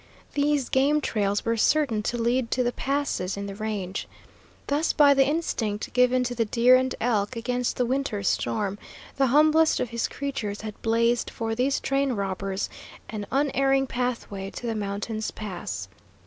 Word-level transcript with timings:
These 0.33 0.69
game 0.69 0.99
trails 0.99 1.45
were 1.45 1.55
certain 1.55 2.01
to 2.01 2.17
lead 2.17 2.49
to 2.49 2.63
the 2.63 2.71
passes 2.71 3.37
in 3.37 3.45
the 3.45 3.53
range. 3.53 4.07
Thus, 4.65 4.93
by 4.93 5.13
the 5.13 5.27
instinct 5.27 5.93
given 5.93 6.23
to 6.23 6.33
the 6.33 6.43
deer 6.45 6.75
and 6.75 6.95
elk 6.99 7.35
against 7.35 7.77
the 7.77 7.85
winter's 7.85 8.27
storm, 8.27 8.79
the 9.17 9.27
humblest 9.27 9.79
of 9.79 9.89
His 9.91 10.07
creatures 10.07 10.61
had 10.61 10.81
blazed 10.81 11.29
for 11.29 11.53
these 11.53 11.79
train 11.79 12.13
robbers 12.13 12.67
an 13.09 13.27
unerring 13.31 13.85
pathway 13.85 14.49
to 14.49 14.65
the 14.65 14.73
mountain's 14.73 15.29
pass. 15.29 15.87